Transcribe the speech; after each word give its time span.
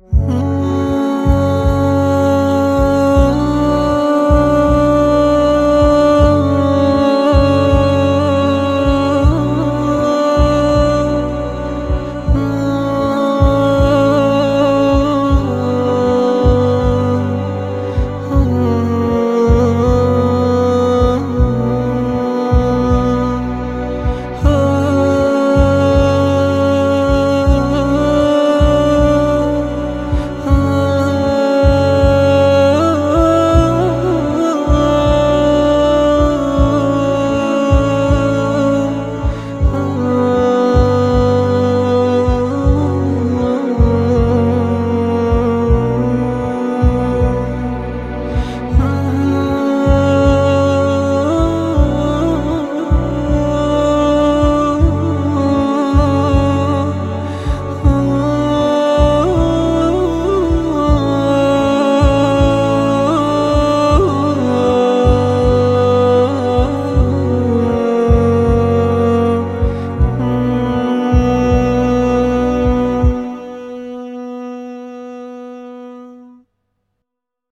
Mm-hmm. 0.00 0.47